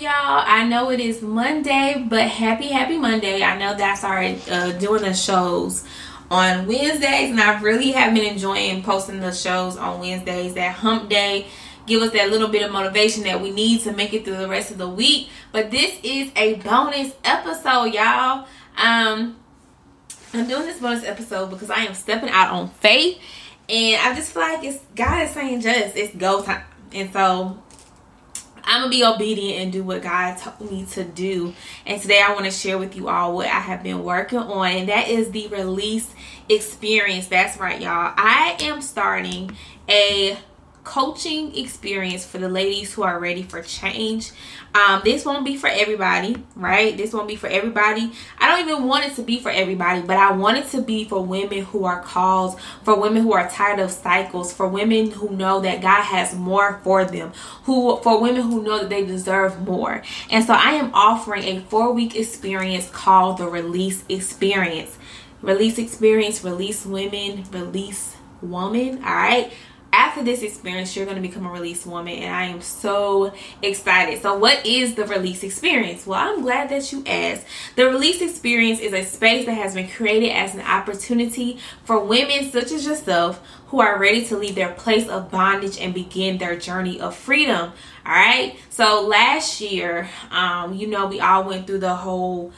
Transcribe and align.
Y'all? 0.00 0.12
I 0.46 0.66
know 0.66 0.90
it 0.90 0.98
is 0.98 1.20
Monday, 1.20 2.02
but 2.08 2.22
happy, 2.22 2.68
happy 2.68 2.96
Monday. 2.96 3.42
I 3.42 3.58
know 3.58 3.74
that's 3.76 4.02
our 4.02 4.18
uh, 4.18 4.72
doing 4.78 5.02
the 5.02 5.12
shows 5.12 5.84
on 6.30 6.66
Wednesdays, 6.66 7.30
and 7.30 7.38
I 7.38 7.60
really 7.60 7.92
have 7.92 8.14
been 8.14 8.24
enjoying 8.24 8.82
posting 8.82 9.20
the 9.20 9.32
shows 9.32 9.76
on 9.76 10.00
Wednesdays. 10.00 10.54
That 10.54 10.74
hump 10.76 11.10
day 11.10 11.48
give 11.86 12.00
us 12.00 12.12
that 12.12 12.30
little 12.30 12.48
bit 12.48 12.62
of 12.62 12.72
motivation 12.72 13.24
that 13.24 13.42
we 13.42 13.50
need 13.50 13.82
to 13.82 13.92
make 13.92 14.14
it 14.14 14.24
through 14.24 14.38
the 14.38 14.48
rest 14.48 14.70
of 14.70 14.78
the 14.78 14.88
week. 14.88 15.28
But 15.52 15.70
this 15.70 15.98
is 16.02 16.30
a 16.34 16.54
bonus 16.54 17.12
episode, 17.22 17.92
y'all. 17.92 18.46
Um, 18.78 19.36
I'm 20.32 20.48
doing 20.48 20.62
this 20.62 20.80
bonus 20.80 21.04
episode 21.04 21.50
because 21.50 21.68
I 21.68 21.80
am 21.80 21.92
stepping 21.92 22.30
out 22.30 22.54
on 22.54 22.70
faith, 22.70 23.18
and 23.68 24.00
I 24.00 24.14
just 24.14 24.32
feel 24.32 24.42
like 24.42 24.64
it's 24.64 24.82
God 24.96 25.24
is 25.24 25.30
saying 25.32 25.60
just 25.60 25.94
it's 25.94 26.16
go 26.16 26.42
time, 26.42 26.62
and 26.94 27.12
so 27.12 27.62
I'm 28.70 28.82
gonna 28.82 28.90
be 28.90 29.04
obedient 29.04 29.60
and 29.60 29.72
do 29.72 29.82
what 29.82 30.00
God 30.00 30.36
told 30.36 30.70
me 30.70 30.84
to 30.92 31.02
do. 31.02 31.52
And 31.84 32.00
today 32.00 32.22
I 32.22 32.32
want 32.32 32.44
to 32.44 32.52
share 32.52 32.78
with 32.78 32.94
you 32.94 33.08
all 33.08 33.34
what 33.34 33.48
I 33.48 33.58
have 33.58 33.82
been 33.82 34.04
working 34.04 34.38
on, 34.38 34.66
and 34.68 34.88
that 34.88 35.08
is 35.08 35.32
the 35.32 35.48
release 35.48 36.14
experience. 36.48 37.26
That's 37.26 37.58
right, 37.58 37.80
y'all. 37.80 38.14
I 38.16 38.56
am 38.60 38.80
starting 38.80 39.56
a 39.88 40.38
coaching 40.84 41.54
experience 41.56 42.24
for 42.24 42.38
the 42.38 42.48
ladies 42.48 42.94
who 42.94 43.02
are 43.02 43.18
ready 43.18 43.42
for 43.42 43.62
change. 43.62 44.32
Um, 44.74 45.02
this 45.04 45.24
won't 45.24 45.44
be 45.44 45.56
for 45.56 45.68
everybody, 45.68 46.42
right? 46.56 46.96
This 46.96 47.12
won't 47.12 47.28
be 47.28 47.36
for 47.36 47.48
everybody. 47.48 48.12
I 48.38 48.48
don't 48.48 48.68
even 48.68 48.86
want 48.86 49.04
it 49.04 49.14
to 49.16 49.22
be 49.22 49.40
for 49.40 49.50
everybody, 49.50 50.00
but 50.00 50.16
I 50.16 50.32
want 50.32 50.58
it 50.58 50.68
to 50.70 50.80
be 50.80 51.04
for 51.04 51.24
women 51.24 51.64
who 51.64 51.84
are 51.84 52.00
called, 52.00 52.58
for 52.82 52.98
women 52.98 53.22
who 53.22 53.32
are 53.32 53.48
tired 53.48 53.78
of 53.78 53.90
cycles, 53.90 54.52
for 54.52 54.68
women 54.68 55.10
who 55.10 55.30
know 55.30 55.60
that 55.60 55.82
God 55.82 56.02
has 56.02 56.34
more 56.34 56.80
for 56.82 57.04
them, 57.04 57.32
who 57.64 57.98
for 57.98 58.20
women 58.20 58.42
who 58.42 58.62
know 58.62 58.78
that 58.78 58.88
they 58.88 59.04
deserve 59.04 59.60
more. 59.60 60.02
And 60.30 60.44
so 60.44 60.54
I 60.54 60.72
am 60.72 60.94
offering 60.94 61.44
a 61.44 61.60
four 61.60 61.92
week 61.92 62.16
experience 62.16 62.88
called 62.90 63.38
the 63.38 63.48
Release 63.48 64.04
Experience. 64.08 64.98
Release 65.42 65.78
Experience, 65.78 66.44
Release 66.44 66.84
Women, 66.86 67.44
Release 67.50 68.16
Woman. 68.42 69.02
All 69.04 69.14
right 69.14 69.52
after 69.92 70.22
this 70.22 70.42
experience, 70.42 70.94
you're 70.94 71.04
going 71.04 71.20
to 71.20 71.26
become 71.26 71.46
a 71.46 71.50
release 71.50 71.84
woman, 71.84 72.14
and 72.14 72.34
I 72.34 72.44
am 72.44 72.60
so 72.60 73.32
excited. 73.62 74.22
So, 74.22 74.36
what 74.36 74.64
is 74.64 74.94
the 74.94 75.04
release 75.04 75.42
experience? 75.42 76.06
Well, 76.06 76.20
I'm 76.20 76.42
glad 76.42 76.68
that 76.70 76.92
you 76.92 77.02
asked. 77.06 77.44
The 77.76 77.86
release 77.86 78.20
experience 78.20 78.80
is 78.80 78.92
a 78.92 79.04
space 79.04 79.46
that 79.46 79.54
has 79.54 79.74
been 79.74 79.88
created 79.88 80.30
as 80.30 80.54
an 80.54 80.60
opportunity 80.60 81.58
for 81.84 81.98
women 81.98 82.50
such 82.50 82.70
as 82.72 82.86
yourself 82.86 83.44
who 83.68 83.80
are 83.80 83.98
ready 83.98 84.24
to 84.26 84.36
leave 84.36 84.54
their 84.54 84.72
place 84.72 85.08
of 85.08 85.30
bondage 85.30 85.78
and 85.80 85.94
begin 85.94 86.38
their 86.38 86.56
journey 86.56 87.00
of 87.00 87.14
freedom. 87.14 87.72
All 88.06 88.12
right. 88.12 88.56
So, 88.68 89.06
last 89.06 89.60
year, 89.60 90.08
um, 90.30 90.74
you 90.74 90.86
know, 90.86 91.06
we 91.06 91.20
all 91.20 91.44
went 91.44 91.66
through 91.66 91.80
the 91.80 91.94
whole 91.96 92.52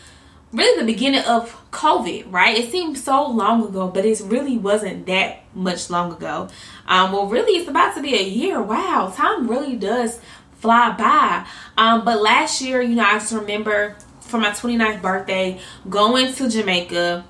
really 0.52 0.80
the 0.80 0.86
beginning 0.86 1.24
of 1.24 1.58
COVID, 1.70 2.30
right? 2.30 2.56
It 2.56 2.70
seemed 2.70 2.98
so 2.98 3.26
long 3.26 3.64
ago, 3.66 3.88
but 3.88 4.04
it 4.04 4.20
really 4.24 4.58
wasn't 4.58 5.06
that 5.06 5.40
much 5.54 5.90
long 5.90 6.12
ago. 6.12 6.48
Um, 6.86 7.12
well, 7.12 7.26
really, 7.26 7.58
it's 7.58 7.68
about 7.68 7.94
to 7.96 8.02
be 8.02 8.14
a 8.14 8.22
year. 8.22 8.60
Wow, 8.62 9.12
time 9.14 9.48
really 9.48 9.76
does 9.76 10.20
fly 10.58 10.94
by. 10.96 11.46
Um, 11.76 12.04
but 12.04 12.20
last 12.20 12.60
year, 12.60 12.82
you 12.82 12.94
know, 12.94 13.04
I 13.04 13.14
just 13.14 13.32
remember 13.32 13.96
for 14.20 14.38
my 14.38 14.50
29th 14.50 15.02
birthday 15.02 15.60
going 15.88 16.32
to 16.34 16.48
Jamaica, 16.48 17.24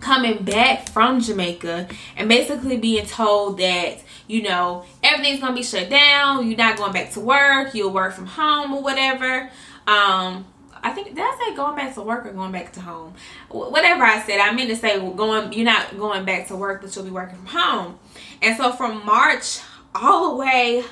coming 0.00 0.44
back 0.44 0.88
from 0.88 1.20
Jamaica, 1.20 1.88
and 2.16 2.28
basically 2.28 2.76
being 2.76 3.06
told 3.06 3.58
that 3.58 4.02
you 4.26 4.42
know 4.42 4.84
everything's 5.02 5.40
gonna 5.40 5.54
be 5.54 5.62
shut 5.62 5.90
down. 5.90 6.46
You're 6.48 6.56
not 6.56 6.76
going 6.76 6.92
back 6.92 7.10
to 7.12 7.20
work. 7.20 7.74
You'll 7.74 7.92
work 7.92 8.14
from 8.14 8.26
home 8.26 8.72
or 8.72 8.82
whatever. 8.82 9.50
Um, 9.86 10.46
I 10.84 10.90
think 10.90 11.08
did 11.08 11.18
I 11.18 11.38
say 11.42 11.56
going 11.56 11.74
back 11.74 11.94
to 11.94 12.02
work 12.02 12.26
or 12.26 12.32
going 12.32 12.52
back 12.52 12.72
to 12.74 12.80
home? 12.80 13.14
Whatever 13.48 14.04
I 14.04 14.20
said, 14.20 14.38
I 14.38 14.52
meant 14.52 14.68
to 14.68 14.76
say 14.76 14.98
going. 14.98 15.52
You're 15.52 15.64
not 15.64 15.96
going 15.96 16.26
back 16.26 16.48
to 16.48 16.56
work, 16.56 16.82
but 16.82 16.94
you'll 16.94 17.06
be 17.06 17.10
working 17.10 17.38
from 17.38 17.46
home. 17.46 17.98
And 18.42 18.54
so 18.56 18.70
from 18.70 19.04
March 19.06 19.60
all 19.94 20.30
the 20.30 20.36
way 20.36 20.84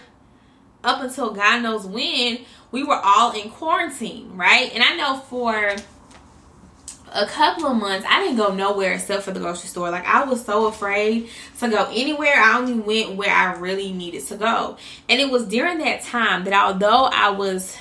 up 0.82 1.02
until 1.02 1.32
God 1.32 1.62
knows 1.62 1.86
when, 1.86 2.38
we 2.72 2.82
were 2.82 3.00
all 3.04 3.32
in 3.32 3.50
quarantine, 3.50 4.34
right? 4.34 4.72
And 4.72 4.82
I 4.82 4.96
know 4.96 5.18
for 5.18 5.76
a 7.14 7.26
couple 7.26 7.66
of 7.66 7.76
months 7.76 8.06
I 8.08 8.22
didn't 8.22 8.38
go 8.38 8.54
nowhere 8.54 8.94
except 8.94 9.24
for 9.24 9.32
the 9.32 9.40
grocery 9.40 9.68
store. 9.68 9.90
Like 9.90 10.06
I 10.06 10.24
was 10.24 10.42
so 10.42 10.66
afraid 10.66 11.28
to 11.60 11.68
go 11.68 11.88
anywhere. 11.92 12.34
I 12.34 12.58
only 12.58 12.74
went 12.74 13.16
where 13.16 13.30
I 13.30 13.58
really 13.58 13.92
needed 13.92 14.26
to 14.28 14.36
go. 14.36 14.78
And 15.08 15.20
it 15.20 15.30
was 15.30 15.46
during 15.46 15.78
that 15.78 16.02
time 16.02 16.44
that 16.44 16.54
although 16.54 17.04
I 17.12 17.28
was 17.30 17.76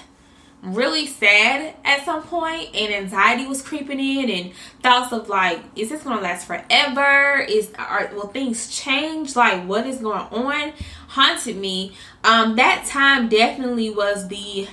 really 0.62 1.08
sad 1.08 1.74
at 1.84 2.06
some 2.06 2.22
point 2.22 2.70
and 2.76 2.94
anxiety 2.94 3.48
was 3.48 3.64
creeping 3.64 4.00
in 4.00 4.30
and 4.30 4.52
thoughts 4.84 5.12
of 5.12 5.28
like 5.28 5.60
is 5.76 5.90
this 5.90 6.04
gonna 6.04 6.22
last 6.22 6.46
forever 6.46 7.40
is 7.50 7.72
are 7.80 8.12
will 8.14 8.28
things 8.28 8.70
change 8.70 9.36
like 9.36 9.66
what 9.68 9.88
is 9.88 9.98
going 9.98 10.20
on 10.20 10.72
haunted 11.08 11.58
me 11.58 11.92
um 12.24 12.56
that 12.56 12.86
time 12.86 13.28
definitely 13.28 13.90
was 13.90 14.28
the 14.28 14.68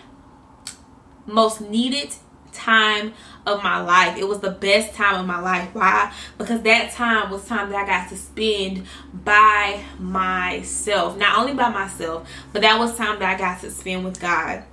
most 1.24 1.60
needed 1.60 2.12
time 2.52 3.14
of 3.46 3.62
my 3.62 3.80
life. 3.80 4.16
It 4.18 4.26
was 4.26 4.40
the 4.40 4.50
best 4.50 4.94
time 4.94 5.20
of 5.20 5.26
my 5.26 5.40
life. 5.40 5.70
Why? 5.72 6.12
Because 6.36 6.62
that 6.62 6.92
time 6.92 7.30
was 7.30 7.46
time 7.46 7.70
that 7.70 7.84
I 7.84 7.86
got 7.86 8.08
to 8.10 8.16
spend 8.16 8.84
by 9.12 9.82
myself. 9.98 11.16
Not 11.16 11.38
only 11.38 11.54
by 11.54 11.70
myself, 11.70 12.28
but 12.52 12.62
that 12.62 12.78
was 12.78 12.96
time 12.96 13.18
that 13.20 13.36
I 13.36 13.38
got 13.38 13.60
to 13.60 13.70
spend 13.70 14.04
with 14.04 14.20
God. 14.20 14.64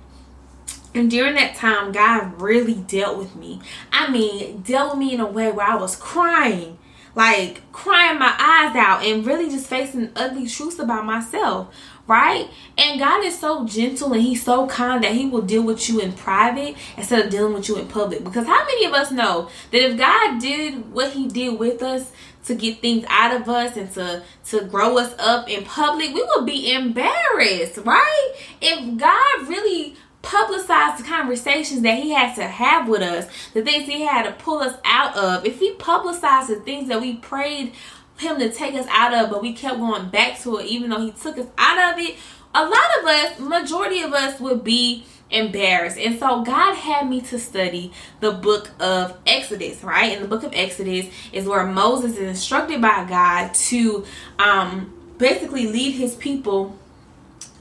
And 0.96 1.10
during 1.10 1.34
that 1.34 1.54
time, 1.54 1.92
God 1.92 2.40
really 2.40 2.74
dealt 2.74 3.18
with 3.18 3.36
me. 3.36 3.60
I 3.92 4.10
mean, 4.10 4.62
dealt 4.62 4.92
with 4.92 4.98
me 4.98 5.12
in 5.12 5.20
a 5.20 5.26
way 5.26 5.52
where 5.52 5.66
I 5.66 5.76
was 5.76 5.94
crying, 5.94 6.78
like 7.14 7.70
crying 7.70 8.18
my 8.18 8.34
eyes 8.38 8.74
out, 8.74 9.04
and 9.04 9.26
really 9.26 9.50
just 9.50 9.66
facing 9.66 10.10
ugly 10.16 10.46
truths 10.46 10.78
about 10.78 11.04
myself, 11.04 11.68
right? 12.06 12.48
And 12.78 12.98
God 12.98 13.22
is 13.24 13.38
so 13.38 13.66
gentle 13.66 14.14
and 14.14 14.22
He's 14.22 14.42
so 14.42 14.66
kind 14.68 15.04
that 15.04 15.12
He 15.12 15.26
will 15.26 15.42
deal 15.42 15.62
with 15.62 15.86
you 15.86 16.00
in 16.00 16.14
private 16.14 16.76
instead 16.96 17.26
of 17.26 17.30
dealing 17.30 17.52
with 17.52 17.68
you 17.68 17.76
in 17.76 17.88
public. 17.88 18.24
Because 18.24 18.46
how 18.46 18.64
many 18.64 18.86
of 18.86 18.94
us 18.94 19.10
know 19.10 19.50
that 19.72 19.82
if 19.82 19.98
God 19.98 20.40
did 20.40 20.92
what 20.94 21.12
He 21.12 21.28
did 21.28 21.58
with 21.58 21.82
us, 21.82 22.10
to 22.46 22.54
get 22.54 22.80
things 22.80 23.04
out 23.08 23.38
of 23.38 23.48
us 23.48 23.76
and 23.76 23.92
to 23.92 24.22
to 24.44 24.64
grow 24.66 24.98
us 24.98 25.12
up 25.18 25.48
in 25.48 25.64
public 25.64 26.14
we 26.14 26.22
would 26.22 26.46
be 26.46 26.72
embarrassed 26.72 27.78
right 27.78 28.34
if 28.60 28.98
god 28.98 29.48
really 29.48 29.96
publicized 30.26 31.02
the 31.02 31.08
conversations 31.08 31.82
that 31.82 32.02
he 32.02 32.10
had 32.10 32.34
to 32.34 32.44
have 32.44 32.88
with 32.88 33.00
us, 33.00 33.26
the 33.54 33.62
things 33.62 33.86
he 33.86 34.02
had 34.02 34.24
to 34.24 34.32
pull 34.32 34.58
us 34.58 34.76
out 34.84 35.16
of, 35.16 35.46
if 35.46 35.60
he 35.60 35.72
publicized 35.74 36.50
the 36.50 36.56
things 36.56 36.88
that 36.88 37.00
we 37.00 37.16
prayed 37.16 37.72
him 38.18 38.38
to 38.38 38.50
take 38.50 38.74
us 38.74 38.86
out 38.90 39.14
of, 39.14 39.30
but 39.30 39.40
we 39.40 39.52
kept 39.52 39.78
going 39.78 40.08
back 40.08 40.38
to 40.40 40.56
it, 40.56 40.66
even 40.66 40.90
though 40.90 41.00
he 41.00 41.12
took 41.12 41.38
us 41.38 41.46
out 41.56 41.92
of 41.92 41.98
it, 42.00 42.16
a 42.54 42.64
lot 42.64 42.98
of 42.98 43.06
us, 43.06 43.38
majority 43.38 44.02
of 44.02 44.12
us, 44.12 44.40
would 44.40 44.64
be 44.64 45.04
embarrassed. 45.30 45.98
And 45.98 46.18
so 46.18 46.42
God 46.42 46.74
had 46.74 47.08
me 47.08 47.20
to 47.22 47.38
study 47.38 47.92
the 48.20 48.32
book 48.32 48.70
of 48.80 49.18
Exodus, 49.26 49.84
right? 49.84 50.12
And 50.12 50.24
the 50.24 50.28
book 50.28 50.42
of 50.42 50.52
Exodus 50.54 51.06
is 51.32 51.46
where 51.46 51.66
Moses 51.66 52.12
is 52.12 52.28
instructed 52.28 52.80
by 52.80 53.04
God 53.08 53.54
to 53.54 54.04
um 54.38 54.92
basically 55.18 55.66
lead 55.66 55.92
his 55.92 56.14
people 56.14 56.78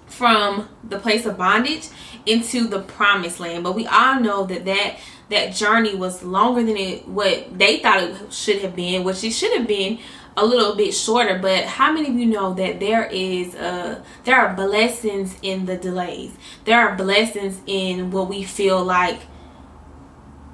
from 0.08 0.70
the 0.84 0.98
place 1.00 1.26
of 1.26 1.38
bondage 1.38 1.88
into 2.25 2.68
the 2.68 2.80
promised 2.80 3.39
land. 3.39 3.63
But 3.63 3.75
we 3.75 3.88
all 3.88 4.19
know 4.19 4.45
that 4.45 4.66
that 4.66 5.00
that 5.30 5.56
journey 5.56 5.95
was 5.95 6.24
longer 6.24 6.63
than 6.63 6.77
it 6.77 7.07
what 7.07 7.57
they 7.57 7.80
thought 7.80 8.04
it 8.04 8.33
should 8.33 8.62
have 8.62 8.75
been, 8.75 9.04
which 9.04 9.24
it 9.24 9.31
should 9.31 9.57
have 9.57 9.68
been 9.68 10.00
a 10.38 10.45
little 10.45 10.75
bit 10.75 10.94
shorter. 10.94 11.39
But 11.39 11.66
how 11.66 11.92
many 11.92 12.10
of 12.10 12.16
you 12.16 12.25
know 12.25 12.54
that 12.54 12.80
there 12.80 13.06
is 13.06 13.56
uh 13.56 14.04
there 14.24 14.36
are 14.36 14.54
blessings 14.54 15.36
in 15.42 15.66
the 15.66 15.77
delays. 15.77 16.33
There 16.66 16.80
are 16.80 16.95
blessings 16.95 17.60
in 17.66 18.12
what 18.12 18.30
we 18.30 18.44
feel 18.44 18.83
like 18.83 19.19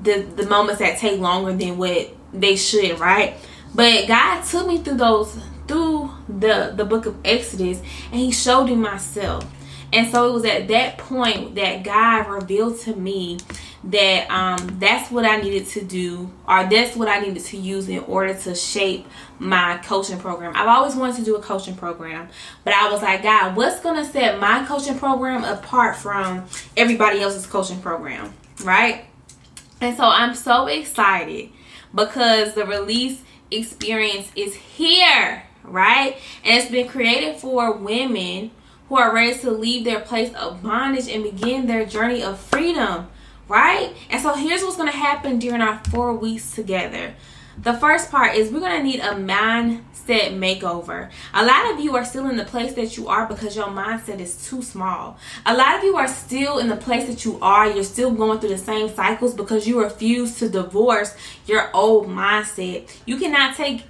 the 0.02 0.22
the 0.22 0.46
moments 0.48 0.80
that 0.80 0.98
take 0.98 1.20
longer 1.20 1.54
than 1.54 1.78
what 1.78 2.10
they 2.34 2.56
should, 2.56 3.00
right? 3.00 3.36
But 3.74 4.08
God 4.08 4.44
took 4.44 4.68
me 4.68 4.80
through 4.80 4.98
those 4.98 5.38
through 5.68 6.12
the 6.28 6.74
the 6.76 6.86
book 6.86 7.06
of 7.06 7.18
Exodus 7.24 7.80
and 8.12 8.20
he 8.20 8.32
showed 8.32 8.66
me 8.66 8.76
myself. 8.76 9.46
And 9.94 10.10
so 10.10 10.30
it 10.30 10.34
was 10.34 10.46
at 10.46 10.68
that 10.70 10.98
point 10.98 11.56
that 11.56 11.84
God 11.84 12.28
revealed 12.28 12.80
to 12.82 12.96
me 12.96 13.40
that 13.84 14.30
um, 14.30 14.78
that's 14.80 15.12
what 15.12 15.26
I 15.26 15.42
needed 15.42 15.68
to 15.70 15.84
do, 15.84 16.32
or 16.48 16.64
that's 16.66 16.96
what 16.96 17.08
I 17.08 17.20
needed 17.20 17.44
to 17.46 17.58
use 17.58 17.90
in 17.90 18.00
order 18.00 18.34
to 18.34 18.56
shape 18.56 19.08
my 19.40 19.78
coaching 19.84 20.20
program. 20.20 20.54
I've 20.56 20.68
always 20.68 20.96
wanted 20.96 21.18
to 21.18 21.24
do 21.24 21.36
a 21.36 21.42
coaching 21.42 21.76
program, 21.76 22.30
but 22.64 22.74
I 22.74 22.92
was 22.92 23.02
like, 23.02 23.24
God, 23.24 23.56
what's 23.56 23.80
going 23.82 23.96
to 23.96 24.06
set 24.10 24.40
my 24.40 24.64
coaching 24.66 24.98
program 25.00 25.44
apart 25.44 25.96
from 25.96 26.46
everybody 26.78 27.22
else's 27.22 27.48
coaching 27.48 27.82
program, 27.82 28.34
right? 28.64 29.06
And 29.82 29.98
so 29.98 30.04
I'm 30.04 30.36
so 30.36 30.68
excited 30.68 31.50
because 31.94 32.54
the 32.54 32.66
release 32.66 33.24
experience 33.50 34.32
is 34.36 34.54
here, 34.54 35.44
right? 35.64 36.16
And 36.46 36.62
it's 36.62 36.72
been 36.72 36.88
created 36.88 37.38
for 37.38 37.74
women 37.74 38.52
who 38.92 38.98
are 38.98 39.16
ready 39.16 39.34
to 39.40 39.50
leave 39.50 39.86
their 39.86 40.02
place 40.02 40.34
of 40.34 40.62
bondage 40.62 41.08
and 41.08 41.24
begin 41.24 41.66
their 41.66 41.86
journey 41.86 42.22
of 42.22 42.38
freedom, 42.38 43.08
right? 43.48 43.94
And 44.10 44.22
so 44.22 44.34
here's 44.34 44.64
what's 44.64 44.76
going 44.76 44.92
to 44.92 44.98
happen 44.98 45.40
during 45.40 45.62
our 45.62 45.82
four 45.92 46.14
weeks 46.14 46.54
together. 46.54 47.14
The 47.58 47.74
first 47.76 48.12
part 48.12 48.36
is 48.36 48.52
we're 48.52 48.60
going 48.60 48.78
to 48.78 48.84
need 48.84 49.00
a 49.00 49.14
mindset 49.14 50.36
makeover. 50.38 51.10
A 51.34 51.46
lot 51.46 51.72
of 51.72 51.80
you 51.80 51.96
are 51.96 52.04
still 52.04 52.30
in 52.30 52.36
the 52.36 52.44
place 52.44 52.74
that 52.74 52.98
you 52.98 53.08
are 53.08 53.26
because 53.28 53.56
your 53.56 53.68
mindset 53.68 54.20
is 54.20 54.46
too 54.46 54.62
small. 54.62 55.18
A 55.46 55.56
lot 55.56 55.78
of 55.78 55.86
you 55.86 55.96
are 55.96 56.10
still 56.10 56.58
in 56.58 56.68
the 56.68 56.76
place 56.76 57.08
that 57.08 57.24
you 57.24 57.40
are. 57.42 57.72
You're 57.72 57.86
still 57.86 58.12
going 58.12 58.42
through 58.42 58.50
the 58.50 58.58
same 58.58 58.94
cycles 58.94 59.34
because 59.34 59.66
you 59.66 59.82
refuse 59.82 60.38
to 60.40 60.50
divorce 60.50 61.16
your 61.46 61.74
old 61.74 62.10
mindset. 62.10 62.94
You 63.06 63.16
cannot 63.16 63.56
take 63.56 63.84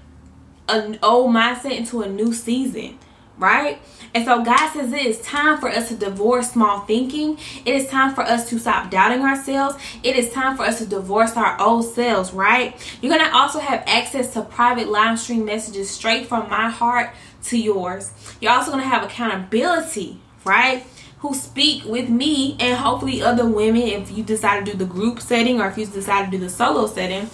an 0.69 0.99
old 1.01 1.33
mindset 1.33 1.75
into 1.75 2.03
a 2.03 2.07
new 2.07 2.33
season 2.33 2.99
right? 3.37 3.79
And 4.13 4.25
so 4.25 4.43
God 4.43 4.71
says 4.71 4.91
it 4.91 5.05
is 5.05 5.21
time 5.21 5.59
for 5.59 5.69
us 5.69 5.87
to 5.87 5.95
divorce 5.95 6.51
small 6.51 6.81
thinking. 6.81 7.37
It 7.65 7.75
is 7.75 7.87
time 7.87 8.13
for 8.13 8.21
us 8.21 8.49
to 8.49 8.59
stop 8.59 8.91
doubting 8.91 9.21
ourselves. 9.21 9.81
It 10.03 10.15
is 10.15 10.31
time 10.31 10.57
for 10.57 10.63
us 10.63 10.79
to 10.79 10.85
divorce 10.85 11.37
our 11.37 11.59
old 11.59 11.85
selves, 11.85 12.33
right? 12.33 12.75
You're 13.01 13.15
going 13.15 13.25
to 13.25 13.35
also 13.35 13.59
have 13.59 13.83
access 13.87 14.33
to 14.33 14.41
private 14.41 14.89
live 14.89 15.19
stream 15.19 15.45
messages 15.45 15.89
straight 15.89 16.27
from 16.27 16.49
my 16.49 16.69
heart 16.69 17.11
to 17.45 17.57
yours. 17.57 18.11
You're 18.39 18.51
also 18.51 18.71
going 18.71 18.83
to 18.83 18.89
have 18.89 19.03
accountability, 19.03 20.19
right? 20.43 20.85
Who 21.19 21.33
speak 21.33 21.85
with 21.85 22.09
me 22.09 22.57
and 22.59 22.77
hopefully 22.77 23.21
other 23.21 23.47
women 23.47 23.83
if 23.83 24.11
you 24.11 24.23
decide 24.23 24.65
to 24.65 24.71
do 24.71 24.77
the 24.77 24.85
group 24.85 25.21
setting 25.21 25.61
or 25.61 25.67
if 25.67 25.77
you 25.77 25.85
decide 25.85 26.25
to 26.25 26.31
do 26.31 26.37
the 26.37 26.49
solo 26.49 26.87
setting 26.87 27.29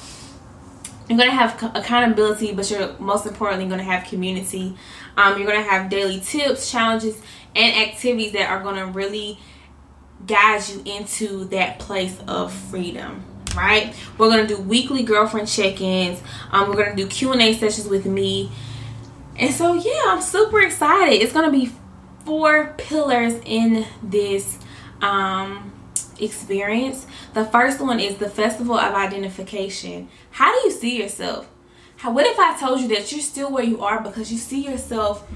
you're 1.09 1.17
going 1.17 1.29
to 1.29 1.35
have 1.35 1.71
accountability 1.75 2.53
but 2.53 2.69
you're 2.69 2.93
most 2.99 3.25
importantly 3.25 3.67
going 3.67 3.79
to 3.79 3.85
have 3.85 4.05
community. 4.05 4.75
Um, 5.15 5.37
you're 5.37 5.47
going 5.47 5.63
to 5.63 5.69
have 5.69 5.89
daily 5.89 6.19
tips 6.19 6.69
challenges 6.69 7.19
and 7.55 7.89
activities 7.89 8.33
that 8.33 8.49
are 8.49 8.61
going 8.61 8.75
to 8.75 8.85
really 8.85 9.39
guide 10.25 10.67
you 10.67 10.81
into 10.85 11.45
that 11.45 11.79
place 11.79 12.17
of 12.27 12.53
freedom 12.53 13.23
right? 13.55 13.95
We're 14.19 14.29
to 14.47 14.55
do 14.55 14.61
weekly 14.61 15.01
girlfriend 15.01 15.47
check-ins. 15.47 16.21
Um, 16.51 16.69
we're 16.69 16.75
to 16.95 16.95
do 16.95 17.07
q&a 17.07 17.53
sessions 17.53 17.87
with 17.87 18.05
me. 18.05 18.51
And 19.35 19.53
so 19.53 19.73
yeah 19.73 20.03
i'm 20.07 20.21
super 20.21 20.61
excited. 20.61 21.15
It's 21.15 21.33
to 21.45 21.51
be 21.51 21.71
four 22.25 22.75
pillars 22.77 23.33
in 23.45 23.85
this 24.03 24.59
um, 25.01 25.71
experience. 26.19 27.05
The 27.33 27.45
first 27.45 27.79
one 27.79 27.99
is 27.99 28.17
the 28.17 28.29
Festival 28.29 28.77
of 28.77 28.93
Identification. 28.93 30.09
How 30.31 30.53
do 30.53 30.67
you 30.67 30.71
see 30.71 31.01
yourself? 31.01 31.49
How, 31.97 32.11
what 32.11 32.25
if 32.25 32.37
I 32.37 32.59
told 32.59 32.79
you 32.81 32.87
that 32.89 33.11
you're 33.11 33.21
still 33.21 33.51
where 33.51 33.63
you 33.63 33.81
are 33.81 34.01
because 34.01 34.31
you 34.31 34.37
see 34.37 34.63
yourself 34.63 35.27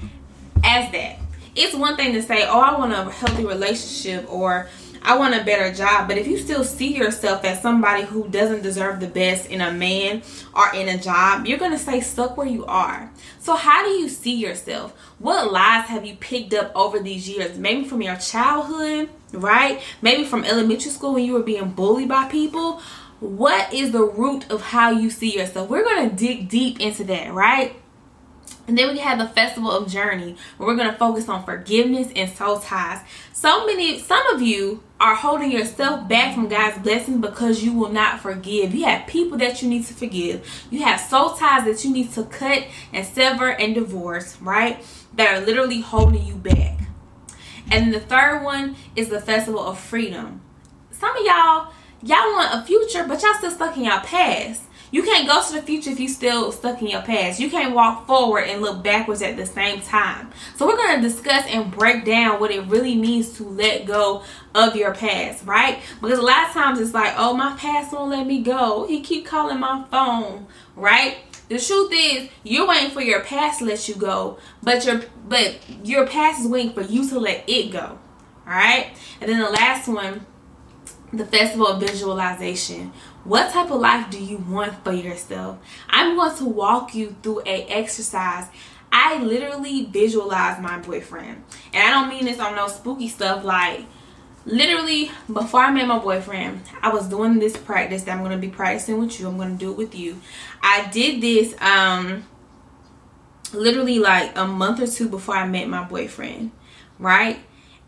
as 0.64 0.90
that? 0.92 1.18
It's 1.54 1.74
one 1.74 1.96
thing 1.96 2.12
to 2.14 2.22
say, 2.22 2.46
oh, 2.46 2.60
I 2.60 2.78
want 2.78 2.92
a 2.92 3.10
healthy 3.10 3.44
relationship 3.44 4.32
or 4.32 4.68
I 5.04 5.18
want 5.18 5.34
a 5.34 5.44
better 5.44 5.74
job. 5.74 6.08
But 6.08 6.18
if 6.18 6.26
you 6.26 6.38
still 6.38 6.64
see 6.64 6.94
yourself 6.96 7.44
as 7.44 7.60
somebody 7.60 8.02
who 8.02 8.28
doesn't 8.28 8.62
deserve 8.62 9.00
the 9.00 9.08
best 9.08 9.50
in 9.50 9.60
a 9.60 9.72
man 9.72 10.22
or 10.54 10.72
in 10.74 10.88
a 10.88 10.98
job, 10.98 11.46
you're 11.46 11.58
going 11.58 11.72
to 11.72 11.78
stay 11.78 12.00
stuck 12.00 12.36
where 12.36 12.46
you 12.46 12.64
are. 12.66 13.10
So, 13.38 13.56
how 13.56 13.84
do 13.84 13.90
you 13.90 14.08
see 14.08 14.34
yourself? 14.34 14.92
What 15.18 15.52
lies 15.52 15.86
have 15.86 16.06
you 16.06 16.14
picked 16.16 16.54
up 16.54 16.72
over 16.74 16.98
these 16.98 17.28
years? 17.28 17.58
Maybe 17.58 17.84
from 17.84 18.02
your 18.02 18.16
childhood, 18.16 19.08
right? 19.32 19.80
Maybe 20.00 20.24
from 20.24 20.44
elementary 20.44 20.90
school 20.90 21.14
when 21.14 21.24
you 21.24 21.32
were 21.32 21.42
being 21.42 21.70
bullied 21.70 22.08
by 22.08 22.28
people. 22.28 22.80
What 23.20 23.72
is 23.72 23.92
the 23.92 24.02
root 24.02 24.50
of 24.50 24.62
how 24.62 24.90
you 24.90 25.08
see 25.10 25.36
yourself? 25.36 25.68
We're 25.68 25.84
going 25.84 26.10
to 26.10 26.16
dig 26.16 26.48
deep 26.48 26.80
into 26.80 27.04
that, 27.04 27.32
right? 27.32 27.76
And 28.68 28.78
then 28.78 28.92
we 28.92 28.98
have 28.98 29.18
the 29.18 29.28
Festival 29.28 29.70
of 29.70 29.88
Journey, 29.88 30.36
where 30.56 30.68
we're 30.68 30.76
going 30.76 30.90
to 30.90 30.96
focus 30.96 31.28
on 31.28 31.44
forgiveness 31.44 32.08
and 32.14 32.30
soul 32.30 32.60
ties. 32.60 33.00
So 33.32 33.66
many, 33.66 33.98
some 33.98 34.24
of 34.34 34.40
you 34.40 34.82
are 35.02 35.16
holding 35.16 35.50
yourself 35.50 36.06
back 36.06 36.32
from 36.32 36.46
God's 36.48 36.78
blessing 36.78 37.20
because 37.20 37.60
you 37.60 37.72
will 37.72 37.90
not 37.90 38.20
forgive. 38.20 38.72
You 38.72 38.84
have 38.84 39.08
people 39.08 39.36
that 39.38 39.60
you 39.60 39.68
need 39.68 39.84
to 39.86 39.94
forgive. 39.94 40.48
You 40.70 40.84
have 40.84 41.00
soul 41.00 41.30
ties 41.30 41.64
that 41.64 41.84
you 41.84 41.92
need 41.92 42.12
to 42.12 42.22
cut 42.22 42.68
and 42.92 43.04
sever 43.04 43.48
and 43.50 43.74
divorce, 43.74 44.40
right? 44.40 44.80
That 45.14 45.34
are 45.34 45.44
literally 45.44 45.80
holding 45.80 46.24
you 46.24 46.36
back. 46.36 46.78
And 47.68 47.92
the 47.92 47.98
third 47.98 48.44
one 48.44 48.76
is 48.94 49.08
the 49.08 49.20
Festival 49.20 49.60
of 49.60 49.80
Freedom. 49.80 50.40
Some 50.92 51.16
of 51.16 51.24
y'all, 51.24 51.72
y'all 52.04 52.32
want 52.34 52.54
a 52.54 52.64
future, 52.64 53.04
but 53.04 53.20
y'all 53.24 53.34
still 53.34 53.50
stuck 53.50 53.76
in 53.76 53.84
y'all 53.84 54.00
past. 54.00 54.62
You 54.92 55.02
can't 55.02 55.26
go 55.26 55.42
to 55.42 55.52
the 55.54 55.62
future 55.62 55.90
if 55.90 55.98
you 55.98 56.08
still 56.08 56.52
stuck 56.52 56.80
in 56.82 56.88
your 56.88 57.00
past. 57.02 57.40
You 57.40 57.50
can't 57.50 57.74
walk 57.74 58.06
forward 58.06 58.42
and 58.42 58.60
look 58.60 58.84
backwards 58.84 59.22
at 59.22 59.38
the 59.38 59.46
same 59.46 59.80
time. 59.80 60.30
So 60.54 60.66
we're 60.66 60.76
going 60.76 61.00
to 61.00 61.08
discuss 61.08 61.46
and 61.46 61.72
break 61.72 62.04
down 62.04 62.38
what 62.38 62.50
it 62.50 62.66
really 62.66 62.94
means 62.94 63.32
to 63.38 63.44
let 63.44 63.86
go 63.86 64.22
of 64.54 64.76
your 64.76 64.94
past, 64.94 65.46
right? 65.46 65.80
Because 66.02 66.18
a 66.18 66.22
lot 66.22 66.46
of 66.46 66.52
times 66.52 66.78
it's 66.78 66.92
like, 66.92 67.14
oh, 67.16 67.34
my 67.34 67.56
past 67.56 67.92
won't 67.92 68.10
let 68.10 68.26
me 68.26 68.42
go. 68.42 68.86
He 68.86 69.00
keep 69.00 69.24
calling 69.24 69.58
my 69.58 69.84
phone, 69.90 70.46
right? 70.76 71.16
The 71.48 71.58
truth 71.58 71.90
is, 71.92 72.28
you're 72.44 72.68
waiting 72.68 72.90
for 72.90 73.02
your 73.02 73.20
past 73.20 73.58
to 73.58 73.64
let 73.64 73.88
you 73.88 73.94
go, 73.94 74.38
but 74.62 74.86
your 74.86 75.02
but 75.28 75.58
your 75.84 76.06
past 76.06 76.40
is 76.40 76.46
waiting 76.46 76.72
for 76.72 76.80
you 76.80 77.06
to 77.08 77.18
let 77.18 77.44
it 77.46 77.72
go. 77.72 77.98
All 78.46 78.52
right, 78.54 78.88
and 79.20 79.30
then 79.30 79.38
the 79.38 79.50
last 79.50 79.86
one, 79.86 80.24
the 81.12 81.26
festival 81.26 81.66
of 81.66 81.80
visualization. 81.80 82.92
What 83.24 83.52
type 83.52 83.70
of 83.70 83.80
life 83.80 84.10
do 84.10 84.22
you 84.22 84.38
want 84.38 84.82
for 84.82 84.92
yourself? 84.92 85.58
I'm 85.88 86.16
going 86.16 86.36
to 86.36 86.44
walk 86.44 86.94
you 86.94 87.14
through 87.22 87.42
a 87.46 87.64
exercise. 87.66 88.48
I 88.90 89.22
literally 89.22 89.86
visualize 89.86 90.60
my 90.60 90.78
boyfriend, 90.78 91.42
and 91.72 91.82
I 91.82 91.90
don't 91.90 92.08
mean 92.10 92.26
this 92.26 92.38
on 92.38 92.54
no 92.54 92.68
spooky 92.68 93.08
stuff 93.08 93.42
like 93.42 93.86
literally 94.44 95.10
before 95.32 95.60
I 95.60 95.70
met 95.70 95.86
my 95.86 95.98
boyfriend, 95.98 96.62
I 96.82 96.92
was 96.92 97.08
doing 97.08 97.38
this 97.38 97.56
practice 97.56 98.02
that 98.04 98.16
I'm 98.16 98.22
gonna 98.22 98.38
be 98.38 98.48
practicing 98.48 98.98
with 98.98 99.18
you. 99.18 99.28
I'm 99.28 99.38
gonna 99.38 99.54
do 99.54 99.70
it 99.70 99.76
with 99.76 99.94
you. 99.94 100.20
I 100.62 100.88
did 100.90 101.22
this 101.22 101.54
um 101.60 102.24
literally 103.52 103.98
like 103.98 104.36
a 104.36 104.46
month 104.46 104.80
or 104.80 104.86
two 104.86 105.08
before 105.08 105.36
I 105.36 105.46
met 105.46 105.68
my 105.68 105.84
boyfriend, 105.84 106.50
right? 106.98 107.38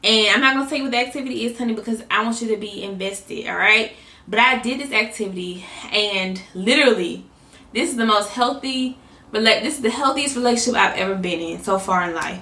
And 0.02 0.28
I'm 0.34 0.40
not 0.40 0.54
gonna 0.54 0.68
tell 0.68 0.78
you 0.78 0.84
what 0.84 0.92
the 0.92 0.98
activity 0.98 1.44
is, 1.44 1.58
honey, 1.58 1.74
because 1.74 2.02
I 2.10 2.22
want 2.22 2.40
you 2.40 2.48
to 2.48 2.56
be 2.56 2.82
invested, 2.82 3.48
all 3.48 3.56
right? 3.56 3.92
But 4.26 4.38
I 4.38 4.59
did 4.59 4.81
this 4.81 4.93
activity 4.93 5.64
and 5.93 6.40
literally 6.54 7.26
this 7.73 7.90
is 7.90 7.97
the 7.97 8.07
most 8.07 8.31
healthy 8.31 8.99
but 9.35 9.43
this 9.43 9.75
is 9.75 9.81
the 9.81 9.90
healthiest 9.90 10.37
relationship 10.37 10.81
I've 10.81 10.97
ever 10.97 11.16
been 11.16 11.40
in 11.40 11.62
so 11.62 11.76
far 11.76 12.09
in 12.09 12.14
life. 12.14 12.40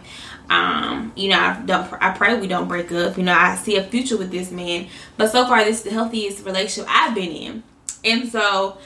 Um, 0.51 1.11
you 1.17 1.31
know, 1.31 1.39
I 1.39 1.63
don't. 1.65 1.91
I 2.03 2.11
pray 2.11 2.39
we 2.39 2.47
don't 2.47 2.69
break 2.69 2.93
up. 2.93 3.17
You 3.17 3.23
know, 3.23 3.33
I 3.33 3.57
see 3.57 3.77
a 3.77 3.83
future 3.83 4.19
with 4.19 4.31
this 4.31 4.51
man, 4.51 4.89
but 5.17 5.33
so 5.33 5.47
far 5.47 5.65
this 5.65 5.79
is 5.79 5.85
the 5.85 5.91
healthiest 5.91 6.45
relationship 6.45 6.91
I've 6.93 7.15
been 7.15 7.31
in, 7.31 7.63
and 8.05 8.29
so 8.31 8.77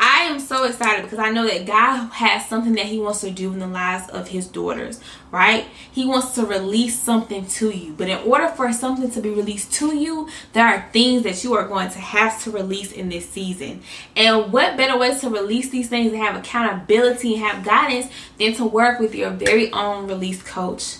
I 0.00 0.20
am 0.22 0.38
so 0.38 0.64
excited 0.64 1.02
because 1.02 1.18
I 1.18 1.30
know 1.30 1.46
that 1.46 1.66
God 1.66 2.12
has 2.12 2.48
something 2.48 2.74
that 2.74 2.86
He 2.86 3.00
wants 3.00 3.20
to 3.22 3.30
do 3.30 3.52
in 3.52 3.58
the 3.58 3.66
lives 3.66 4.08
of 4.10 4.28
His 4.28 4.46
daughters, 4.46 5.00
right? 5.32 5.66
He 5.90 6.06
wants 6.06 6.36
to 6.36 6.46
release 6.46 6.98
something 6.98 7.46
to 7.46 7.70
you. 7.70 7.94
But 7.94 8.08
in 8.08 8.18
order 8.18 8.48
for 8.48 8.72
something 8.72 9.10
to 9.10 9.20
be 9.20 9.30
released 9.30 9.72
to 9.74 9.96
you, 9.96 10.28
there 10.52 10.66
are 10.66 10.88
things 10.92 11.24
that 11.24 11.42
you 11.42 11.54
are 11.54 11.66
going 11.66 11.90
to 11.90 11.98
have 11.98 12.40
to 12.44 12.52
release 12.52 12.92
in 12.92 13.08
this 13.08 13.28
season. 13.28 13.82
And 14.14 14.52
what 14.52 14.76
better 14.76 14.96
way 14.96 15.18
to 15.18 15.30
release 15.30 15.70
these 15.70 15.88
things 15.88 16.12
and 16.12 16.22
have 16.22 16.36
accountability 16.36 17.34
and 17.34 17.44
have 17.44 17.64
guidance 17.64 18.06
than 18.38 18.54
to 18.54 18.64
work 18.64 19.00
with 19.00 19.16
your 19.16 19.30
very 19.30 19.72
own 19.72 20.06
release 20.06 20.42
coach? 20.42 20.98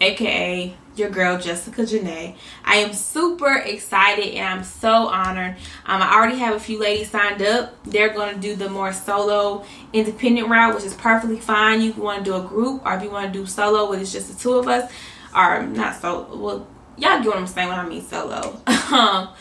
Aka 0.00 0.74
your 0.96 1.10
girl 1.10 1.38
Jessica 1.38 1.82
Janae. 1.82 2.36
I 2.64 2.76
am 2.76 2.92
super 2.92 3.54
excited 3.54 4.34
and 4.34 4.46
I'm 4.46 4.64
so 4.64 5.06
honored. 5.08 5.56
Um, 5.86 6.02
I 6.02 6.14
already 6.14 6.38
have 6.38 6.54
a 6.54 6.60
few 6.60 6.78
ladies 6.78 7.10
signed 7.10 7.40
up. 7.42 7.82
They're 7.84 8.12
going 8.12 8.34
to 8.34 8.40
do 8.40 8.54
the 8.56 8.68
more 8.68 8.92
solo 8.92 9.64
independent 9.92 10.48
route, 10.48 10.74
which 10.74 10.84
is 10.84 10.94
perfectly 10.94 11.38
fine. 11.38 11.80
You 11.80 11.92
want 11.92 12.24
to 12.24 12.30
do 12.30 12.36
a 12.36 12.42
group 12.42 12.84
or 12.84 12.94
if 12.94 13.02
you 13.02 13.10
want 13.10 13.32
to 13.32 13.38
do 13.38 13.46
solo, 13.46 13.88
where 13.88 14.00
it's 14.00 14.12
just 14.12 14.28
the 14.28 14.38
two 14.38 14.54
of 14.54 14.68
us, 14.68 14.90
or 15.34 15.62
not 15.62 16.00
solo. 16.00 16.36
Well, 16.36 16.66
y'all 16.96 17.18
get 17.22 17.26
what 17.26 17.38
I'm 17.38 17.46
saying 17.46 17.68
when 17.68 17.78
I 17.78 17.88
mean 17.88 18.02
solo. 18.02 18.60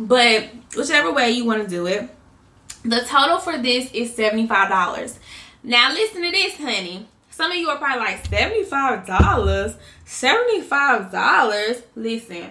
But 0.00 0.48
whichever 0.74 1.12
way 1.12 1.32
you 1.32 1.44
want 1.44 1.62
to 1.62 1.68
do 1.68 1.86
it, 1.86 2.08
the 2.82 3.02
total 3.02 3.38
for 3.38 3.58
this 3.58 3.92
is 3.92 4.16
$75. 4.16 5.18
Now 5.62 5.92
listen 5.92 6.22
to 6.22 6.30
this, 6.30 6.56
honey. 6.56 7.06
Some 7.40 7.52
of 7.52 7.56
you 7.56 7.70
are 7.70 7.78
probably 7.78 8.04
like, 8.04 8.28
$75? 8.28 9.06
$75? 10.06 11.82
Listen, 11.96 12.50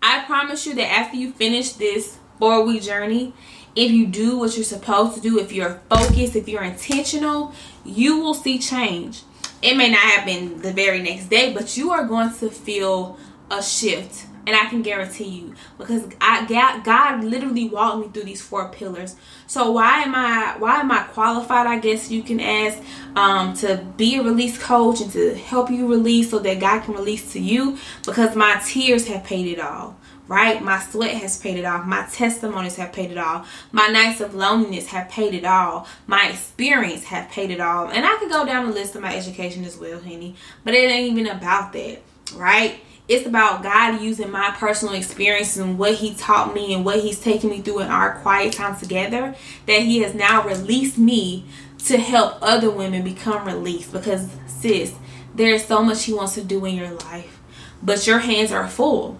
I 0.00 0.24
promise 0.24 0.64
you 0.64 0.74
that 0.76 0.90
after 0.90 1.18
you 1.18 1.30
finish 1.32 1.72
this 1.72 2.16
four 2.38 2.64
week 2.64 2.80
journey, 2.84 3.34
if 3.76 3.90
you 3.90 4.06
do 4.06 4.38
what 4.38 4.56
you're 4.56 4.64
supposed 4.64 5.16
to 5.16 5.20
do, 5.20 5.38
if 5.38 5.52
you're 5.52 5.82
focused, 5.90 6.36
if 6.36 6.48
you're 6.48 6.62
intentional, 6.62 7.52
you 7.84 8.18
will 8.18 8.32
see 8.32 8.58
change. 8.58 9.24
It 9.60 9.76
may 9.76 9.90
not 9.90 10.00
happen 10.00 10.62
the 10.62 10.72
very 10.72 11.02
next 11.02 11.26
day, 11.26 11.52
but 11.52 11.76
you 11.76 11.90
are 11.90 12.06
going 12.06 12.32
to 12.36 12.48
feel 12.48 13.18
a 13.50 13.62
shift 13.62 14.24
and 14.48 14.56
I 14.56 14.64
can 14.64 14.80
guarantee 14.80 15.28
you 15.28 15.54
because 15.76 16.08
I 16.22 16.46
God, 16.46 16.82
God 16.82 17.22
literally 17.22 17.68
walked 17.68 17.98
me 17.98 18.08
through 18.10 18.24
these 18.24 18.40
four 18.40 18.70
pillars. 18.70 19.14
So 19.46 19.72
why 19.72 20.00
am 20.00 20.14
I 20.14 20.56
why 20.58 20.76
am 20.76 20.90
I 20.90 21.02
qualified? 21.02 21.66
I 21.66 21.78
guess 21.78 22.10
you 22.10 22.22
can 22.22 22.40
ask 22.40 22.78
um, 23.14 23.52
to 23.56 23.84
be 23.98 24.16
a 24.16 24.22
release 24.22 24.56
coach 24.56 25.02
and 25.02 25.12
to 25.12 25.34
help 25.34 25.70
you 25.70 25.86
release 25.86 26.30
so 26.30 26.38
that 26.38 26.60
God 26.60 26.84
can 26.84 26.94
release 26.94 27.30
to 27.34 27.38
you 27.40 27.76
because 28.06 28.34
my 28.34 28.58
tears 28.66 29.06
have 29.08 29.24
paid 29.24 29.46
it 29.46 29.60
all. 29.60 29.96
Right, 30.28 30.62
my 30.62 30.78
sweat 30.78 31.14
has 31.16 31.38
paid 31.38 31.58
it 31.58 31.64
off. 31.64 31.86
My 31.86 32.06
testimonies 32.12 32.76
have 32.76 32.92
paid 32.92 33.10
it 33.10 33.16
all. 33.16 33.46
My 33.72 33.88
nights 33.88 34.20
of 34.20 34.34
loneliness 34.34 34.88
have 34.88 35.08
paid 35.08 35.32
it 35.32 35.46
all. 35.46 35.86
My 36.06 36.28
experience 36.28 37.04
have 37.04 37.30
paid 37.30 37.50
it 37.50 37.60
all. 37.60 37.88
And 37.88 38.04
I 38.04 38.14
could 38.16 38.30
go 38.30 38.44
down 38.44 38.66
the 38.66 38.74
list 38.74 38.94
of 38.94 39.00
my 39.00 39.16
education 39.16 39.64
as 39.64 39.78
well, 39.78 39.98
honey. 39.98 40.36
But 40.64 40.74
it 40.74 40.90
ain't 40.90 41.12
even 41.12 41.34
about 41.34 41.72
that, 41.72 42.02
right? 42.34 42.80
It's 43.08 43.26
about 43.26 43.62
God 43.62 44.02
using 44.02 44.30
my 44.30 44.50
personal 44.50 44.94
experience 44.94 45.56
and 45.56 45.78
what 45.78 45.94
He 45.94 46.14
taught 46.14 46.54
me 46.54 46.74
and 46.74 46.84
what 46.84 47.00
He's 47.00 47.18
taken 47.18 47.48
me 47.48 47.62
through 47.62 47.80
in 47.80 47.88
our 47.88 48.16
quiet 48.16 48.52
time 48.52 48.76
together 48.76 49.34
that 49.66 49.82
He 49.82 50.00
has 50.00 50.14
now 50.14 50.46
released 50.46 50.98
me 50.98 51.46
to 51.86 51.96
help 51.96 52.38
other 52.42 52.70
women 52.70 53.02
become 53.02 53.46
released. 53.46 53.92
Because, 53.92 54.28
sis, 54.46 54.94
there 55.34 55.54
is 55.54 55.64
so 55.64 55.82
much 55.82 56.04
He 56.04 56.12
wants 56.12 56.34
to 56.34 56.44
do 56.44 56.64
in 56.66 56.74
your 56.74 56.90
life, 56.90 57.40
but 57.82 58.06
your 58.06 58.18
hands 58.18 58.52
are 58.52 58.68
full. 58.68 59.18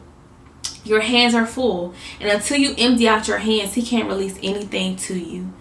Your 0.84 1.00
hands 1.00 1.34
are 1.34 1.46
full, 1.46 1.94
and 2.20 2.30
until 2.30 2.58
you 2.58 2.74
empty 2.78 3.08
out 3.08 3.26
your 3.26 3.38
hands, 3.38 3.74
He 3.74 3.82
can't 3.82 4.08
release 4.08 4.38
anything 4.42 4.96
to 4.96 5.18
you 5.18 5.52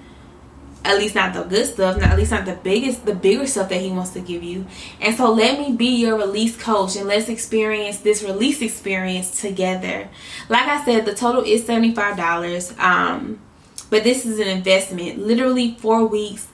at 0.88 0.98
least 0.98 1.16
not 1.16 1.34
the 1.34 1.44
good 1.44 1.66
stuff, 1.66 1.98
not 1.98 2.12
at 2.12 2.18
least 2.18 2.32
not 2.32 2.46
the 2.46 2.56
biggest, 2.56 3.06
the 3.06 3.14
bigger 3.14 3.46
stuff 3.46 3.68
that 3.70 3.82
he 3.82 3.92
wants 3.92 4.12
to 4.12 4.22
give 4.22 4.42
you. 4.42 4.66
And 5.02 5.16
so 5.16 5.32
let 5.32 5.60
me 5.60 5.76
be 5.76 5.98
your 5.98 6.18
release 6.18 6.56
coach 6.56 6.96
and 6.96 7.08
let's 7.08 7.28
experience 7.28 8.00
this 8.00 8.24
release 8.24 8.62
experience 8.62 9.42
together. 9.42 10.10
Like 10.48 10.68
I 10.68 10.84
said, 10.86 11.06
the 11.06 11.14
total 11.14 11.44
is 11.44 11.66
$75. 11.66 12.80
Um, 12.80 13.42
but 13.90 14.04
this 14.04 14.26
is 14.26 14.40
an 14.40 14.48
investment. 14.48 15.20
Literally 15.20 15.76
four 15.80 16.06
weeks 16.06 16.48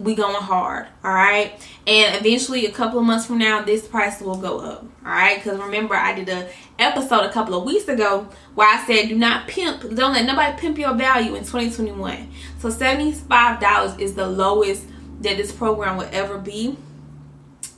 we 0.00 0.14
going 0.14 0.34
hard 0.34 0.86
all 1.04 1.12
right? 1.12 1.52
And 1.86 2.16
eventually 2.16 2.66
a 2.66 2.72
couple 2.72 2.98
of 2.98 3.04
months 3.04 3.26
from 3.26 3.38
now 3.38 3.62
this 3.62 3.86
price 3.86 4.20
will 4.20 4.36
go 4.36 4.60
up 4.60 4.82
all 5.04 5.12
right? 5.12 5.42
Because 5.42 5.58
remember 5.60 5.94
i 5.94 6.14
did 6.14 6.28
a 6.28 6.48
episode 6.78 7.24
a 7.24 7.32
couple 7.32 7.54
of 7.54 7.64
weeks 7.64 7.88
ago 7.88 8.28
where 8.54 8.68
i 8.68 8.84
said 8.86 9.08
do 9.08 9.16
not 9.16 9.46
pimp 9.46 9.82
don't 9.94 10.12
let 10.12 10.26
nobody 10.26 10.56
pimp 10.58 10.78
your 10.78 10.94
value 10.94 11.34
in 11.34 11.44
2021 11.44 12.28
so 12.58 12.68
$75 12.68 14.00
is 14.00 14.14
the 14.14 14.26
lowest 14.26 14.84
that 15.20 15.36
this 15.36 15.52
program 15.52 15.96
will 15.96 16.08
ever 16.12 16.38
be. 16.38 16.76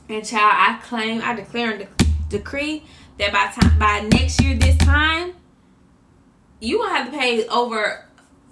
And 0.09 0.25
child 0.25 0.53
i 0.53 0.79
claim 0.83 1.21
i 1.21 1.35
declare 1.35 1.71
and 1.71 1.79
de- 1.79 2.05
decree 2.29 2.83
that 3.19 3.33
by 3.33 3.51
time 3.59 3.77
by 3.77 4.07
next 4.17 4.41
year 4.41 4.55
this 4.55 4.77
time 4.77 5.33
you 6.59 6.79
will 6.79 6.89
have 6.89 7.11
to 7.11 7.17
pay 7.17 7.45
over 7.47 8.05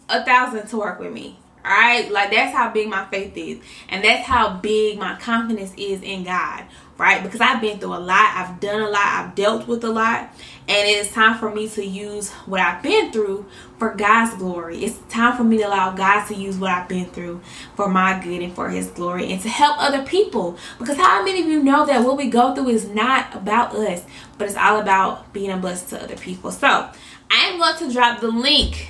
a 0.10 0.24
thousand 0.24 0.68
to 0.68 0.78
work 0.78 1.00
with 1.00 1.14
me 1.14 1.40
right, 1.70 2.12
like 2.12 2.32
that's 2.32 2.56
how 2.56 2.72
big 2.72 2.88
my 2.90 3.06
faith 3.06 3.36
is, 3.36 3.60
and 3.90 4.04
that's 4.04 4.26
how 4.26 4.58
big 4.58 5.00
my 5.00 5.16
confidence 5.16 5.74
is 5.78 6.02
in 6.02 6.24
God, 6.24 6.66
right? 6.98 7.24
Because 7.24 7.42
I've 7.42 7.62
been 7.62 7.80
through 7.80 7.96
a 7.96 8.00
lot, 8.00 8.34
I've 8.36 8.60
done 8.60 8.82
a 8.82 8.90
lot, 8.90 9.06
I've 9.06 9.36
dealt 9.36 9.68
with 9.68 9.84
a 9.84 9.90
lot, 9.90 10.30
and 10.68 10.88
it 10.88 10.98
is 10.98 11.12
time 11.12 11.38
for 11.38 11.54
me 11.54 11.68
to 11.70 11.86
use 11.86 12.32
what 12.46 12.60
I've 12.60 12.84
been 12.84 13.12
through 13.12 13.46
for 13.80 13.94
God's 13.96 14.36
glory. 14.36 14.84
It's 14.84 14.98
time 15.10 15.38
for 15.38 15.44
me 15.44 15.58
to 15.58 15.68
allow 15.68 15.92
God 15.92 16.26
to 16.28 16.36
use 16.36 16.58
what 16.58 16.72
I've 16.72 16.88
been 16.88 17.06
through 17.06 17.42
for 17.76 17.90
my 17.90 18.20
good 18.24 18.42
and 18.42 18.54
for 18.54 18.70
His 18.70 18.88
glory 18.88 19.32
and 19.32 19.42
to 19.42 19.50
help 19.50 19.78
other 19.80 20.04
people. 20.04 20.58
Because 20.78 20.98
how 20.98 21.24
many 21.24 21.42
of 21.42 21.48
you 21.48 21.64
know 21.64 21.86
that 21.86 22.04
what 22.04 22.18
we 22.18 22.30
go 22.30 22.54
through 22.54 22.70
is 22.70 22.88
not 22.88 23.36
about 23.36 23.76
us, 23.76 24.04
but 24.38 24.48
it's 24.48 24.58
all 24.58 24.80
about 24.80 25.34
being 25.34 25.52
a 25.52 25.58
blessing 25.58 25.98
to 25.98 26.04
other 26.04 26.18
people? 26.18 26.52
So 26.52 26.68
I 26.68 26.92
am 27.32 27.58
going 27.58 27.78
to 27.78 27.94
drop 27.94 28.22
the 28.22 28.30
link 28.30 28.90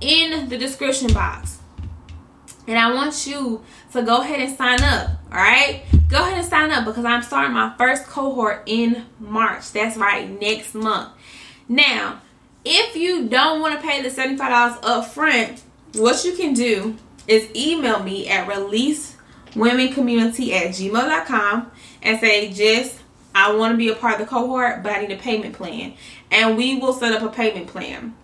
in 0.00 0.48
the 0.48 0.58
description 0.58 1.12
box. 1.12 1.58
And 2.66 2.78
I 2.78 2.94
want 2.94 3.26
you 3.26 3.62
to 3.92 4.02
go 4.02 4.22
ahead 4.22 4.40
and 4.40 4.56
sign 4.56 4.82
up. 4.82 5.10
All 5.30 5.38
right? 5.38 5.82
Go 6.08 6.18
ahead 6.18 6.38
and 6.38 6.46
sign 6.46 6.70
up 6.70 6.84
because 6.84 7.04
I'm 7.04 7.22
starting 7.22 7.52
my 7.52 7.74
first 7.76 8.06
cohort 8.06 8.62
in 8.66 9.04
March. 9.18 9.72
That's 9.72 9.96
right, 9.96 10.28
next 10.40 10.74
month. 10.74 11.10
Now, 11.68 12.20
if 12.64 12.96
you 12.96 13.28
don't 13.28 13.60
want 13.60 13.78
to 13.78 13.86
pay 13.86 14.02
the 14.02 14.08
$75 14.08 14.78
up 14.82 15.06
front, 15.06 15.62
what 15.94 16.24
you 16.24 16.34
can 16.34 16.54
do 16.54 16.96
is 17.28 17.48
email 17.54 18.02
me 18.02 18.28
at 18.28 18.48
releasewomencommunity 18.48 20.52
at 20.52 20.70
gmail.com 20.70 21.70
and 22.02 22.20
say, 22.20 22.52
just 22.52 23.00
I 23.34 23.52
want 23.52 23.72
to 23.72 23.76
be 23.76 23.88
a 23.88 23.94
part 23.94 24.14
of 24.14 24.20
the 24.20 24.26
cohort, 24.26 24.82
but 24.82 24.92
I 24.92 25.00
need 25.00 25.10
a 25.10 25.16
payment 25.16 25.54
plan. 25.54 25.94
And 26.30 26.56
we 26.56 26.78
will 26.78 26.92
set 26.92 27.12
up 27.12 27.22
a 27.22 27.34
payment 27.34 27.66
plan. 27.66 28.14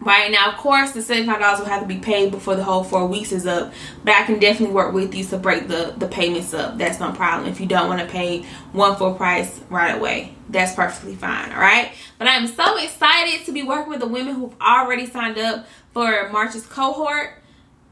Right 0.00 0.30
now, 0.30 0.50
of 0.50 0.58
course, 0.58 0.90
the 0.90 1.00
$75 1.00 1.60
will 1.60 1.64
have 1.66 1.80
to 1.80 1.86
be 1.86 1.98
paid 1.98 2.30
before 2.30 2.56
the 2.56 2.64
whole 2.64 2.84
four 2.84 3.06
weeks 3.06 3.32
is 3.32 3.46
up. 3.46 3.72
But 4.04 4.14
I 4.14 4.24
can 4.24 4.38
definitely 4.38 4.74
work 4.74 4.92
with 4.92 5.14
you 5.14 5.24
to 5.24 5.38
break 5.38 5.66
the, 5.66 5.94
the 5.96 6.08
payments 6.08 6.52
up. 6.52 6.76
That's 6.76 7.00
no 7.00 7.12
problem. 7.12 7.48
If 7.50 7.58
you 7.58 7.66
don't 7.66 7.88
want 7.88 8.00
to 8.00 8.06
pay 8.06 8.42
one 8.72 8.96
full 8.96 9.14
price 9.14 9.60
right 9.70 9.96
away, 9.96 10.34
that's 10.50 10.74
perfectly 10.74 11.14
fine. 11.14 11.52
All 11.52 11.60
right. 11.60 11.92
But 12.18 12.28
I'm 12.28 12.46
so 12.46 12.76
excited 12.76 13.46
to 13.46 13.52
be 13.52 13.62
working 13.62 13.88
with 13.90 14.00
the 14.00 14.06
women 14.06 14.34
who've 14.34 14.60
already 14.60 15.06
signed 15.06 15.38
up 15.38 15.66
for 15.94 16.28
March's 16.30 16.66
cohort. 16.66 17.42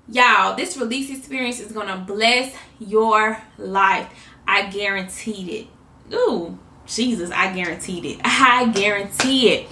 Y'all, 0.08 0.54
this 0.54 0.76
release 0.76 1.10
experience 1.10 1.60
is 1.60 1.72
to 1.72 2.04
bless 2.06 2.54
your 2.78 3.40
life. 3.56 4.12
I 4.46 4.66
guaranteed 4.66 5.48
it. 5.48 6.14
Ooh, 6.14 6.58
Jesus, 6.84 7.30
I 7.30 7.54
guaranteed 7.54 8.04
it. 8.04 8.20
I 8.24 8.70
guarantee 8.74 9.48
it. 9.50 9.68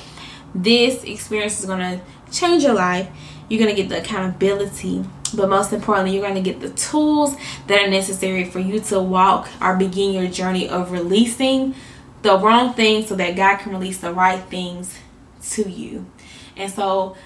This 0.55 1.05
experience 1.05 1.61
is 1.61 1.67
to 1.67 2.01
change 2.31 2.63
your 2.63 2.75
life. 2.75 3.09
You're 3.49 3.63
going 3.63 3.75
to 3.75 3.83
get 3.83 3.89
the 3.89 3.99
accountability, 3.99 5.05
but 5.35 5.49
most 5.49 5.73
importantly, 5.73 6.13
you're 6.13 6.23
going 6.23 6.37
to 6.37 6.41
get 6.41 6.61
the 6.61 6.71
tools 6.71 7.37
that 7.67 7.83
are 7.83 7.91
necessary 7.91 8.45
for 8.45 8.61
you 8.61 8.79
to 8.81 9.01
walk 9.01 9.49
or 9.61 9.77
begin 9.77 10.13
your 10.13 10.29
journey 10.29 10.69
of 10.69 10.93
releasing 10.93 11.75
the 12.23 12.39
wrong 12.39 12.75
things 12.75 13.09
so 13.09 13.17
that 13.17 13.35
God 13.35 13.57
can 13.57 13.73
release 13.73 13.99
the 13.99 14.13
right 14.13 14.41
things 14.45 14.97
to 15.51 15.69
you. 15.69 16.07
And 16.57 16.71
so, 16.71 17.17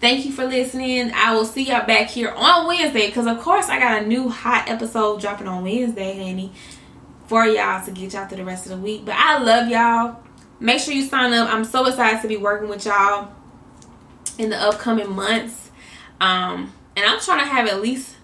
thank 0.00 0.24
you 0.24 0.32
for 0.32 0.44
listening. 0.44 1.10
I 1.14 1.34
will 1.34 1.46
see 1.46 1.64
y'all 1.64 1.86
back 1.86 2.08
here 2.08 2.30
on 2.30 2.66
Wednesday 2.66 3.06
because, 3.06 3.26
of 3.26 3.40
course, 3.40 3.68
I 3.68 3.78
got 3.78 4.02
a 4.02 4.06
new 4.06 4.28
hot 4.28 4.68
episode 4.68 5.20
dropping 5.20 5.48
on 5.48 5.64
Wednesday, 5.64 6.16
honey, 6.18 6.52
for 7.26 7.44
y'all 7.44 7.84
to 7.84 7.90
get 7.90 8.12
y'all 8.12 8.28
through 8.28 8.38
the 8.38 8.44
rest 8.44 8.66
of 8.66 8.70
the 8.70 8.78
week. 8.78 9.04
But 9.04 9.16
I 9.16 9.38
love 9.38 9.68
y'all. 9.68 10.20
Make 10.60 10.78
sure 10.78 10.94
you 10.94 11.06
sign 11.06 11.32
up. 11.32 11.52
I'm 11.52 11.64
so 11.64 11.86
excited 11.86 12.22
to 12.22 12.28
be 12.28 12.36
working 12.36 12.68
with 12.68 12.86
y'all 12.86 13.32
in 14.42 14.50
the 14.50 14.56
upcoming 14.56 15.10
months. 15.10 15.70
Um, 16.20 16.72
and 16.96 17.06
I'm 17.06 17.20
trying 17.20 17.40
to 17.40 17.46
have 17.46 17.66
at 17.68 17.80
least, 17.80 18.16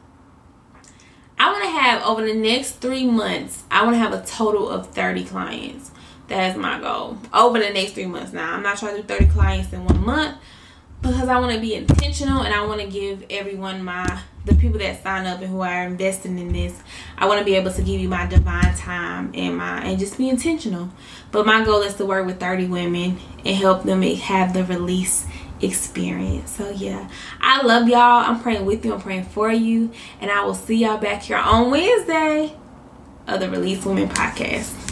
I 1.39 1.51
want 1.53 1.65
to 1.65 1.71
have 1.71 2.03
over 2.03 2.27
the 2.27 2.35
next 2.35 2.81
three 2.81 3.07
months, 3.07 3.63
I 3.71 3.85
want 3.85 3.95
to 3.95 3.99
have 3.99 4.13
a 4.13 4.25
total 4.27 4.69
of 4.69 4.89
30 4.89 5.25
clients. 5.25 5.93
That 6.27 6.51
is 6.51 6.57
my 6.57 6.79
goal 6.79 7.19
over 7.33 7.59
the 7.59 7.71
next 7.71 7.93
three 7.93 8.07
months. 8.07 8.33
Now, 8.33 8.53
I'm 8.53 8.63
not 8.63 8.79
trying 8.79 8.97
to 8.97 9.03
do 9.03 9.09
30 9.09 9.27
clients 9.29 9.73
in 9.73 9.85
one 9.85 10.05
month 10.05 10.37
because 11.01 11.29
I 11.29 11.39
want 11.39 11.55
to 11.55 11.61
be 11.61 11.75
intentional 11.75 12.43
and 12.43 12.53
I 12.53 12.67
want 12.67 12.81
to 12.81 12.87
give 12.87 13.25
everyone 13.31 13.85
my 13.85 14.21
the 14.45 14.55
people 14.55 14.79
that 14.79 15.03
sign 15.03 15.27
up 15.27 15.41
and 15.41 15.51
who 15.51 15.61
are 15.61 15.85
investing 15.85 16.39
in 16.39 16.53
this. 16.53 16.79
I 17.17 17.27
want 17.27 17.39
to 17.39 17.45
be 17.45 17.55
able 17.55 17.73
to 17.73 17.83
give 17.83 18.01
you 18.01 18.09
my 18.09 18.27
divine 18.27 18.75
time 18.75 19.31
and 19.35 19.57
my 19.57 19.83
and 19.83 19.99
just 19.99 20.19
be 20.19 20.29
intentional. 20.29 20.91
But 21.31 21.47
my 21.47 21.65
goal 21.65 21.83
is 21.83 21.95
to 21.97 22.07
work 22.07 22.27
with 22.27 22.41
30 22.41 22.67
women 22.67 23.19
and 23.45 23.57
help 23.57 23.85
them 23.85 24.03
have 24.03 24.55
the 24.55 24.65
release 24.65 25.27
experience. 25.61 26.51
So 26.51 26.71
yeah, 26.71 27.09
I 27.41 27.63
love 27.63 27.89
y'all. 27.89 27.99
I'm 27.99 28.41
praying 28.41 28.65
with 28.65 28.85
you. 28.85 28.95
I'm 28.95 29.01
praying 29.01 29.25
for 29.25 29.51
you. 29.53 29.91
And 30.21 30.31
I 30.31 30.45
will 30.45 30.55
see 30.55 30.77
y'all 30.77 30.99
back 30.99 31.23
here 31.23 31.37
on 31.37 31.71
Wednesday 31.71 32.57
of 33.27 33.41
the 33.41 33.51
Release 33.51 33.85
Women 33.85 34.09
podcast. 34.09 34.88